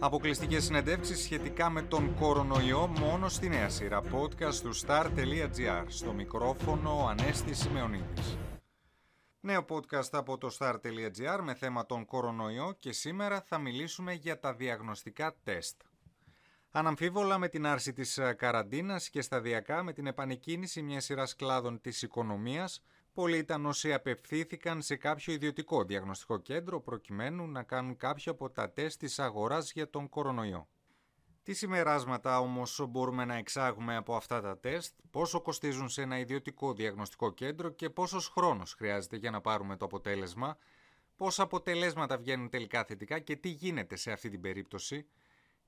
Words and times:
Αποκλειστικές 0.00 0.64
συνεντεύξεις 0.64 1.22
σχετικά 1.22 1.70
με 1.70 1.82
τον 1.82 2.14
κορονοϊό 2.14 2.86
μόνο 2.86 3.28
στη 3.28 3.48
νέα 3.48 3.68
σειρά 3.68 4.02
podcast 4.12 4.54
του 4.54 4.76
star.gr. 4.76 5.84
Στο 5.86 6.12
μικρόφωνο 6.12 7.06
Ανέστη 7.08 7.54
Σημεωνίδης. 7.54 8.38
Νέο 9.40 9.64
podcast 9.68 10.08
από 10.12 10.38
το 10.38 10.56
star.gr 10.58 11.40
με 11.42 11.54
θέμα 11.54 11.86
τον 11.86 12.04
κορονοϊό 12.04 12.76
και 12.78 12.92
σήμερα 12.92 13.40
θα 13.40 13.58
μιλήσουμε 13.58 14.12
για 14.12 14.38
τα 14.38 14.54
διαγνωστικά 14.54 15.36
τεστ. 15.42 15.80
Αναμφίβολα 16.70 17.38
με 17.38 17.48
την 17.48 17.66
άρση 17.66 17.92
της 17.92 18.20
καραντίνας 18.36 19.08
και 19.08 19.20
σταδιακά 19.20 19.82
με 19.82 19.92
την 19.92 20.06
επανεκκίνηση 20.06 20.82
μιας 20.82 21.04
σειράς 21.04 21.36
κλάδων 21.36 21.80
της 21.80 22.02
οικονομίας, 22.02 22.82
πολλοί 23.18 23.38
ήταν 23.38 23.66
όσοι 23.66 23.92
απευθύνθηκαν 23.92 24.82
σε 24.82 24.96
κάποιο 24.96 25.32
ιδιωτικό 25.32 25.84
διαγνωστικό 25.84 26.38
κέντρο 26.38 26.80
προκειμένου 26.80 27.48
να 27.48 27.62
κάνουν 27.62 27.96
κάποιο 27.96 28.32
από 28.32 28.50
τα 28.50 28.70
τεστ 28.70 28.98
της 28.98 29.18
αγοράς 29.18 29.72
για 29.72 29.90
τον 29.90 30.08
κορονοϊό. 30.08 30.68
Τι 31.42 31.54
συμπεράσματα 31.54 32.40
όμως 32.40 32.86
μπορούμε 32.88 33.24
να 33.24 33.34
εξάγουμε 33.34 33.96
από 33.96 34.16
αυτά 34.16 34.40
τα 34.40 34.58
τεστ, 34.58 34.94
πόσο 35.10 35.40
κοστίζουν 35.40 35.88
σε 35.88 36.02
ένα 36.02 36.18
ιδιωτικό 36.18 36.72
διαγνωστικό 36.72 37.32
κέντρο 37.32 37.70
και 37.70 37.90
πόσος 37.90 38.28
χρόνος 38.28 38.72
χρειάζεται 38.74 39.16
για 39.16 39.30
να 39.30 39.40
πάρουμε 39.40 39.76
το 39.76 39.84
αποτέλεσμα, 39.84 40.56
πόσα 41.16 41.42
αποτελέσματα 41.42 42.16
βγαίνουν 42.16 42.48
τελικά 42.48 42.84
θετικά 42.84 43.18
και 43.18 43.36
τι 43.36 43.48
γίνεται 43.48 43.96
σε 43.96 44.12
αυτή 44.12 44.28
την 44.28 44.40
περίπτωση, 44.40 45.06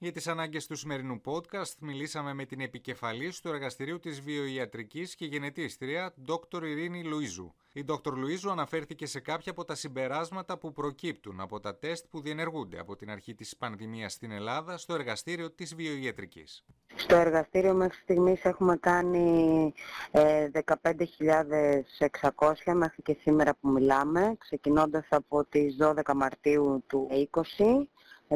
για 0.03 0.13
τις 0.13 0.27
ανάγκες 0.27 0.67
του 0.67 0.77
σημερινού 0.77 1.21
podcast 1.25 1.75
μιλήσαμε 1.81 2.35
με 2.35 2.45
την 2.45 2.61
επικεφαλής 2.61 3.41
του 3.41 3.49
εργαστηρίου 3.49 3.99
της 3.99 4.21
βιοιατρικής 4.21 5.15
και 5.15 5.25
γενετήστρια 5.25 6.15
Dr. 6.29 6.63
Ειρήνη 6.63 7.05
Λουίζου. 7.05 7.55
Η 7.73 7.85
Dr. 7.89 8.13
Λουίζου 8.13 8.51
αναφέρθηκε 8.51 9.07
σε 9.07 9.21
κάποια 9.21 9.53
από 9.53 9.65
τα 9.65 9.75
συμπεράσματα 9.75 10.59
που 10.59 10.73
προκύπτουν 10.73 11.41
από 11.41 11.61
τα 11.61 11.77
τεστ 11.77 12.05
που 12.11 12.21
διενεργούνται 12.21 12.79
από 12.79 12.97
την 12.97 13.11
αρχή 13.11 13.35
της 13.35 13.57
πανδημίας 13.57 14.13
στην 14.13 14.31
Ελλάδα 14.31 14.79
στο 14.79 14.95
εργαστήριο 14.95 15.51
της 15.51 15.75
βιοιατρικής. 15.75 16.65
Στο 16.95 17.17
εργαστήριο 17.17 17.75
μέχρι 17.75 17.99
στιγμής 18.03 18.45
έχουμε 18.45 18.77
κάνει 18.77 19.73
ε, 20.11 20.49
15.600 20.83 22.73
μέχρι 22.75 23.03
και 23.03 23.17
σήμερα 23.21 23.55
που 23.61 23.69
μιλάμε, 23.69 24.35
ξεκινώντας 24.39 25.07
από 25.11 25.45
τις 25.45 25.77
12 25.81 25.93
Μαρτίου 26.15 26.85
του 26.87 27.09
20 27.31 27.87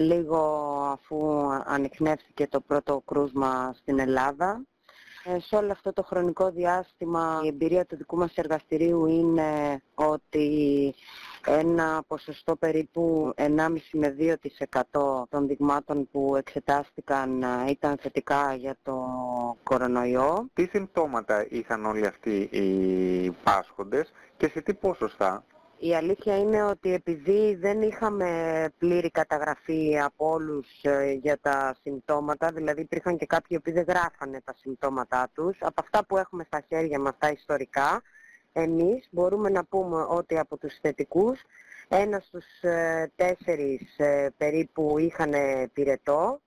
λίγο 0.00 0.39
αφού 0.92 1.48
ανοιχνεύτηκε 1.64 2.47
το 2.47 2.61
πρώτο 2.61 3.03
κρούσμα 3.06 3.75
στην 3.77 3.98
Ελλάδα. 3.98 4.64
Ε, 5.27 5.41
σε 5.41 5.56
όλο 5.56 5.73
αυτό 5.73 5.92
το 5.92 6.03
χρονικό 6.03 6.51
διάστημα 6.51 7.41
η 7.45 7.47
εμπειρία 7.47 7.86
του 7.86 7.97
δικού 7.97 8.17
μας 8.17 8.34
εργαστηρίου 8.34 9.06
είναι 9.06 9.83
ότι 9.95 10.95
ένα 11.47 12.03
ποσοστό 12.06 12.56
περίπου 12.56 13.33
1,5 13.36 13.47
με 13.92 14.17
2% 14.92 15.23
των 15.28 15.47
δειγμάτων 15.47 16.08
που 16.11 16.36
εξετάστηκαν 16.36 17.42
ε, 17.42 17.70
ήταν 17.70 17.98
θετικά 18.01 18.55
για 18.55 18.77
το 18.83 19.06
κορονοϊό. 19.62 20.48
Τι 20.55 20.67
συμπτώματα 20.67 21.47
είχαν 21.51 21.84
όλοι 21.84 22.06
αυτοί 22.06 22.36
οι 22.36 23.31
πάσχοντες 23.31 24.12
και 24.36 24.48
σε 24.48 24.61
τι 24.61 24.75
ποσοστά; 24.75 25.45
Η 25.78 25.94
αλήθεια 25.94 26.39
είναι 26.39 26.62
ότι 26.62 26.92
επειδή 26.92 27.55
δεν 27.55 27.83
είχαμε 27.83 28.28
πλήρη 28.78 29.11
καταγραφή 29.11 29.98
από 29.98 30.30
όλους 30.30 30.67
ε, 30.83 31.12
για 31.12 31.39
τα 31.41 31.77
συμπτώματα, 31.83 32.50
δηλαδή 32.53 32.80
υπήρχαν 32.80 33.17
και 33.17 33.27
κάποιοι 33.27 33.61
που 33.61 33.72
δεν 33.72 33.84
γράφανε 33.89 34.41
τα 34.45 34.55
συμπτώματά 34.56 35.30
τους, 35.34 35.56
από 35.61 35.80
αυτά 35.80 36.05
που 36.06 36.17
έχουμε 36.17 36.45
στα 36.45 36.62
χέρια 36.69 36.98
μας 37.00 37.14
τα 37.19 37.28
ιστορικά, 37.28 38.02
εμείς 38.52 39.08
μπορούμε 39.11 39.50
να 39.50 39.64
πούμε 39.64 40.06
ότι 40.08 40.39
από 40.39 40.56
τους 40.56 40.78
θετικούς, 40.80 41.41
ένας 41.89 42.25
στους 42.25 42.45
ε, 42.61 43.12
τέσσερις 43.17 43.98
ε, 43.98 44.33
περίπου 44.36 44.98
είχαν 44.98 45.33
πυρετό, 45.72 46.41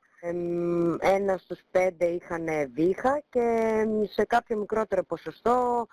ένας 1.00 1.42
στους 1.42 1.60
πέντε 1.72 2.06
είχαν 2.06 2.48
βήχα 2.74 3.22
και 3.30 3.86
σε 4.10 4.26
κάποιο 4.26 4.58
μικρότερο 4.58 5.04
ποσοστό 5.04 5.88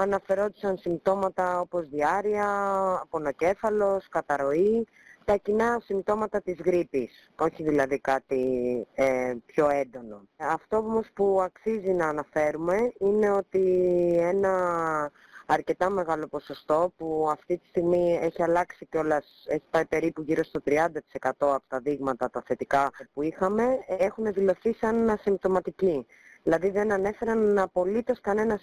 αναφερόντουσαν 0.00 0.76
συμπτώματα 0.76 1.60
όπως 1.60 1.88
διάρρεια, 1.88 2.46
πονοκέφαλος, 3.10 4.08
καταρροή, 4.08 4.86
τα 5.24 5.36
κοινά 5.36 5.80
συμπτώματα 5.84 6.40
της 6.40 6.56
γρήπης, 6.64 7.30
όχι 7.40 7.62
δηλαδή 7.62 7.98
κάτι 7.98 8.42
ε, 8.94 9.34
πιο 9.46 9.68
έντονο. 9.68 10.22
Αυτό 10.36 10.76
όμως 10.76 11.06
που 11.14 11.40
αξίζει 11.42 11.90
να 11.90 12.08
αναφέρουμε 12.08 12.92
είναι 12.98 13.30
ότι 13.30 13.62
ένα 14.20 14.52
αρκετά 15.46 15.90
μεγάλο 15.90 16.26
ποσοστό 16.28 16.92
που 16.96 17.28
αυτή 17.30 17.58
τη 17.58 17.66
στιγμή 17.68 18.18
έχει 18.22 18.42
αλλάξει 18.42 18.86
κιόλας, 18.86 19.44
έχει 19.48 19.64
πάει 19.70 19.86
περίπου 19.86 20.22
γύρω 20.22 20.44
στο 20.44 20.60
30% 20.66 20.86
από 21.38 21.64
τα 21.68 21.80
δείγματα 21.80 22.30
τα 22.30 22.42
θετικά 22.46 22.90
που 23.12 23.22
είχαμε, 23.22 23.78
έχουν 23.86 24.32
δηλωθεί 24.32 24.74
σαν 24.74 25.10
ασυμπτωματικοί. 25.10 26.06
Δηλαδή 26.42 26.70
δεν 26.70 26.92
ανέφεραν 26.92 27.58
απολύτως 27.58 28.20
κανένα 28.20 28.60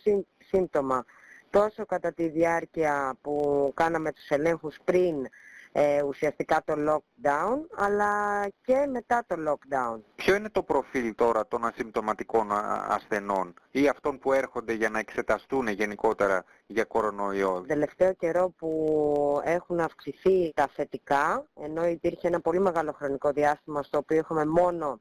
σύμπτωμα 0.50 1.06
τόσο 1.52 1.86
κατά 1.86 2.14
τη 2.14 2.28
διάρκεια 2.28 3.18
που 3.22 3.72
κάναμε 3.76 4.12
τους 4.12 4.28
ελέγχους 4.30 4.78
πριν 4.84 5.28
ε, 5.72 6.02
ουσιαστικά 6.04 6.64
το 6.66 6.74
lockdown, 6.78 7.58
αλλά 7.76 8.42
και 8.66 8.86
μετά 8.92 9.24
το 9.28 9.36
lockdown. 9.48 10.00
Ποιο 10.16 10.36
είναι 10.36 10.50
το 10.50 10.64
προφίλ 10.64 11.16
τώρα 11.16 11.48
των 11.48 11.66
ασυμπτωματικών 11.66 12.48
ασθενών 12.88 13.54
ή 13.72 13.88
αυτών 13.88 14.20
που 14.20 14.34
έρχονται 14.34 14.74
για 14.74 14.90
να 14.90 15.00
εξεταστούν 15.00 15.68
γενικότερα 15.68 16.44
για 16.68 16.84
κορονοϊό; 16.84 17.54
Το 17.54 17.66
τελευταίο 17.68 18.14
καιρό 18.14 18.50
που 18.58 19.42
έχουν 19.44 19.80
αυξηθεί 19.80 20.52
τα 20.56 20.70
θετικά, 20.74 21.46
ενώ 21.62 21.86
υπήρχε 21.88 22.28
ένα 22.28 22.40
πολύ 22.40 22.60
μεγάλο 22.60 22.92
χρονικό 22.92 23.32
διάστημα 23.32 23.84
στο 23.84 23.98
οποίο 23.98 24.18
έχουμε 24.18 24.46
μόνο 24.46 25.00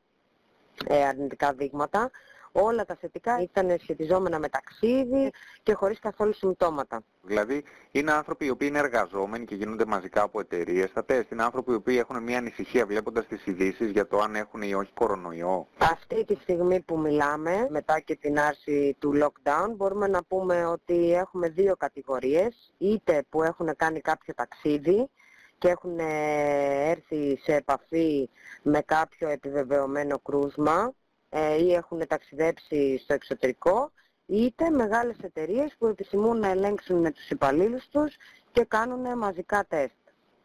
ε, 0.86 1.04
αρνητικά 1.06 1.52
δείγματα, 1.52 2.10
όλα 2.52 2.84
τα 2.84 2.96
θετικά 3.00 3.42
ήταν 3.42 3.76
σχετιζόμενα 3.80 4.38
με 4.38 4.48
ταξίδι 4.48 5.30
και 5.62 5.72
χωρίς 5.72 5.98
καθόλου 5.98 6.32
συμπτώματα. 6.32 7.02
Δηλαδή 7.22 7.64
είναι 7.90 8.12
άνθρωποι 8.12 8.44
οι 8.44 8.50
οποίοι 8.50 8.68
είναι 8.70 8.78
εργαζόμενοι 8.78 9.44
και 9.44 9.54
γίνονται 9.54 9.84
μαζικά 9.86 10.22
από 10.22 10.40
εταιρείες 10.40 10.90
στα 10.90 11.04
τεστ. 11.04 11.30
Είναι 11.30 11.42
άνθρωποι 11.42 11.72
οι 11.72 11.74
οποίοι 11.74 11.96
έχουν 12.00 12.22
μια 12.22 12.38
ανησυχία 12.38 12.86
βλέποντας 12.86 13.26
τις 13.26 13.46
ειδήσεις 13.46 13.90
για 13.90 14.06
το 14.06 14.18
αν 14.18 14.34
έχουν 14.34 14.62
ή 14.62 14.74
όχι 14.74 14.92
κορονοϊό. 14.94 15.66
Αυτή 15.78 16.24
τη 16.24 16.34
στιγμή 16.34 16.80
που 16.80 16.98
μιλάμε, 16.98 17.66
μετά 17.70 18.00
και 18.00 18.16
την 18.16 18.38
άρση 18.38 18.96
του 18.98 19.12
lockdown, 19.22 19.74
μπορούμε 19.76 20.06
να 20.06 20.22
πούμε 20.24 20.66
ότι 20.66 21.14
έχουμε 21.14 21.48
δύο 21.48 21.76
κατηγορίες. 21.76 22.72
Είτε 22.78 23.24
που 23.28 23.42
έχουν 23.42 23.76
κάνει 23.76 24.00
κάποιο 24.00 24.34
ταξίδι 24.34 25.10
και 25.58 25.68
έχουν 25.68 25.98
έρθει 25.98 27.38
σε 27.42 27.54
επαφή 27.54 28.28
με 28.62 28.80
κάποιο 28.80 29.28
επιβεβαιωμένο 29.28 30.18
κρούσμα 30.18 30.92
ε, 31.30 31.62
ή 31.62 31.74
έχουν 31.74 32.06
ταξιδέψει 32.06 32.98
στο 32.98 33.14
εξωτερικό, 33.14 33.92
είτε 34.26 34.70
μεγάλες 34.70 35.16
εταιρείες 35.22 35.74
που 35.78 35.86
επισημούν 35.86 36.38
να 36.38 36.48
ελέγξουν 36.48 37.00
με 37.00 37.10
τους 37.10 37.30
υπαλλήλους 37.30 37.88
τους 37.88 38.16
και 38.52 38.64
κάνουν 38.64 39.18
μαζικά 39.18 39.64
τεστ. 39.68 39.94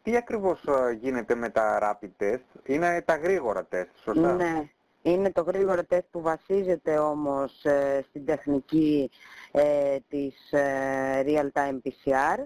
Τι 0.04 0.16
ακριβώς 0.16 0.64
ε, 0.64 0.92
γίνεται 0.92 1.36
με 1.36 1.50
τα 1.50 1.80
rapid 1.82 2.24
test, 2.24 2.44
είναι 2.64 3.02
τα 3.02 3.16
γρήγορα 3.16 3.66
τεστ, 3.66 3.90
σωστά; 4.04 4.34
Ναι, 4.34 4.70
είναι 5.02 5.32
το 5.32 5.42
γρήγορο 5.42 5.84
τεστ 5.84 6.06
που 6.12 6.22
βασίζεται 6.22 6.98
όμως 6.98 7.64
ε, 7.64 8.06
στην 8.10 8.26
τεχνική 8.26 9.12
ε, 9.52 9.98
της 10.10 10.36
real-time 11.26 11.78
PCR 11.84 12.44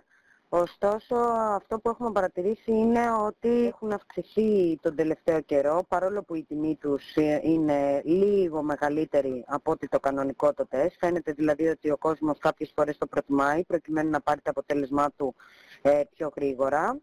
Ωστόσο, 0.52 1.16
αυτό 1.56 1.80
που 1.80 1.90
έχουμε 1.90 2.12
παρατηρήσει 2.12 2.72
είναι 2.72 3.12
ότι 3.12 3.66
έχουν 3.66 3.92
αυξηθεί 3.92 4.80
τον 4.82 4.96
τελευταίο 4.96 5.42
καιρό, 5.42 5.86
παρόλο 5.88 6.24
που 6.24 6.36
η 6.36 6.44
τιμή 6.44 6.76
τους 6.82 7.16
είναι 7.42 8.02
λίγο 8.06 8.62
μεγαλύτερη 8.64 9.44
από 9.48 9.72
ότι 9.72 9.88
το 9.88 10.00
κανονικό 10.00 10.54
το 10.54 10.68
τεστ. 10.68 10.98
Φαίνεται 11.00 11.32
δηλαδή 11.32 11.68
ότι 11.68 11.92
ο 11.92 11.98
κόσμος 11.98 12.38
κάποιες 12.38 12.72
φορές 12.76 12.98
το 12.98 13.06
προτιμάει, 13.08 13.64
προκειμένου 13.64 14.10
να 14.10 14.22
πάρει 14.22 14.42
το 14.42 14.50
αποτέλεσμά 14.50 15.12
του 15.18 15.36
ε, 15.82 16.02
πιο 16.16 16.32
γρήγορα. 16.36 17.00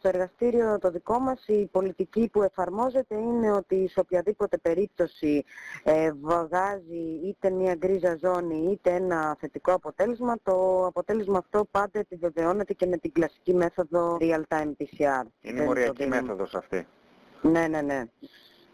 Στο 0.00 0.08
εργαστήριο 0.08 0.78
το 0.78 0.90
δικό 0.90 1.18
μας 1.18 1.46
η 1.46 1.66
πολιτική 1.66 2.28
που 2.32 2.42
εφαρμόζεται 2.42 3.14
είναι 3.14 3.50
ότι 3.50 3.88
σε 3.88 4.00
οποιαδήποτε 4.00 4.58
περίπτωση 4.58 5.44
ε, 5.82 6.12
βγάζει 6.12 7.20
είτε 7.24 7.50
μια 7.50 7.74
γκρίζα 7.74 8.18
ζώνη 8.22 8.70
είτε 8.72 8.90
ένα 8.90 9.36
θετικό 9.40 9.72
αποτέλεσμα, 9.72 10.36
το 10.42 10.86
αποτέλεσμα 10.86 11.38
αυτό 11.38 11.66
πάντα 11.70 11.98
επιβεβαιώνεται 11.98 12.72
και 12.74 12.86
με 12.86 12.96
την 12.96 13.12
κλασική 13.12 13.54
μέθοδο 13.54 14.16
real-time 14.20 14.72
PCR. 14.78 15.24
Είναι 15.40 15.62
η 15.62 15.66
μοριακή 15.66 16.06
μέθοδος 16.06 16.54
αυτή. 16.54 16.86
Ναι, 17.42 17.66
ναι, 17.68 17.80
ναι. 17.80 18.04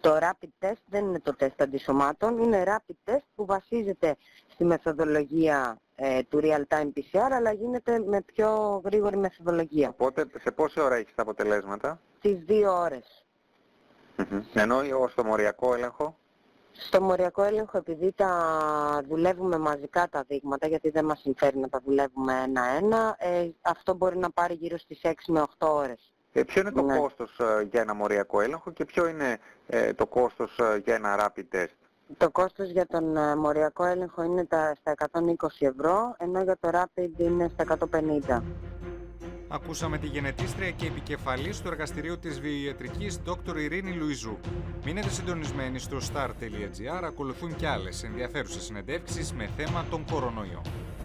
Το 0.00 0.19
rapid 0.20 0.67
test 0.67 0.82
δεν 0.87 1.05
είναι 1.05 1.20
το 1.20 1.37
τεστ 1.37 1.62
αντισωμάτων, 1.62 2.38
είναι 2.38 2.64
rapid 2.67 3.11
test 3.11 3.25
που 3.34 3.46
βασίζεται 3.46 4.17
στη 4.46 4.64
μεθοδολογία 4.64 5.79
ε, 5.96 6.22
του 6.22 6.40
real-time 6.43 6.88
PCR, 6.96 7.28
αλλά 7.32 7.52
γίνεται 7.52 7.98
με 7.98 8.20
πιο 8.22 8.81
γρήγορη 8.84 9.16
μεθοδολογία. 9.16 9.88
Οπότε 9.88 10.26
σε 10.43 10.50
πόση 10.50 10.81
ώρα 10.81 10.94
έχεις 10.94 11.14
τα 11.14 11.22
αποτελέσματα; 11.22 12.00
Στις 12.19 12.38
δύο 12.44 12.72
ώρες. 12.81 13.25
Mm-hmm. 14.19 14.40
Ενώ 14.54 14.81
στο 15.08 15.25
μοριακό 15.25 15.75
έλεγχο; 15.75 16.16
Στο 16.72 17.00
μοριακό 17.02 17.43
έλεγχο 17.43 17.78
επειδή 17.78 18.12
τα 18.12 18.31
δουλεύουμε 19.08 19.58
μαζικά 19.58 20.08
τα 20.08 20.25
δείγματα, 20.28 20.66
γιατί 20.66 20.90
δεν 20.90 21.04
μας 21.04 21.20
συμφέρει 21.20 21.58
να 21.58 21.69
τα 21.69 21.81
δουλεύουμε 21.84 22.32
ένα-ένα, 22.44 23.16
ε, 23.19 23.48
αυτό 23.60 23.94
μπορεί 23.94 24.16
να 24.19 24.31
πάρει 24.31 24.54
γύρω 24.54 24.78
στις 24.78 25.00
6 25.02 25.32
με 25.32 25.40
8 25.40 25.75
ώρες. 25.75 26.10
Ε, 26.32 26.43
ποιο 26.44 26.60
είναι 26.60 26.72
το 26.72 26.82
Ναι. 26.82 26.98
κόστος 26.98 27.38
ε, 27.38 27.62
για 27.70 27.81
ένα 27.81 27.94
μοριακό 27.94 28.40
έλεγχο 28.40 28.70
και 28.70 28.84
ποιο 28.84 29.06
είναι 29.06 29.38
ε, 29.66 29.93
το 29.93 30.06
κόστος 30.06 30.58
ε, 30.58 30.81
για 30.84 30.94
ένα 30.94 31.16
rapid 31.37 31.56
test; 31.56 31.66
Το 32.17 32.31
κόστος 32.31 32.70
για 32.70 32.87
τον 32.87 33.17
ε, 33.17 33.37
μοριακό 33.37 33.85
έλεγχο 33.85 34.23
είναι 34.23 34.44
τα, 34.44 34.75
στα 34.81 34.94
120 35.12 35.49
ευρώ, 35.58 36.14
ενώ 36.19 36.43
για 36.43 36.56
το 36.61 36.70
Rapid 36.73 37.20
είναι 37.20 37.49
στα 37.49 37.79
150. 38.29 38.43
Ακούσαμε 39.49 39.99
τη 39.99 40.06
γενετήστρια 40.06 40.70
και 40.70 40.87
επικεφαλής 40.87 41.61
του 41.61 41.69
εργαστηρίου 41.69 42.19
της 42.19 42.41
βιοιατρικής 42.41 43.20
Dr. 43.26 43.56
Ειρήνη 43.56 43.93
Λουιζού. 43.93 44.38
Μείνετε 44.85 45.08
συντονισμένοι 45.08 45.79
στο 45.79 45.97
star.gr, 45.97 47.05
ακολουθούν 47.05 47.56
και 47.56 47.67
άλλες 47.67 48.03
ενδιαφέρουσες 48.03 48.62
συνεντεύξεις 48.62 49.32
με 49.32 49.50
θέμα 49.56 49.85
τον 49.91 50.05
κορονοϊό. 50.11 50.62